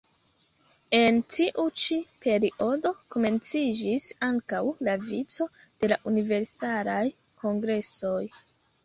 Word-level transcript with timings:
En 0.99 1.17
tiu 1.33 1.65
ĉi 1.81 1.97
periodo 2.23 2.91
komenciĝis 3.15 4.07
ankaŭ 4.29 4.63
la 4.87 4.95
vico 5.11 5.47
de 5.85 5.91
la 5.93 5.99
Universalaj 6.13 7.05
Kongresoj. 7.45 8.25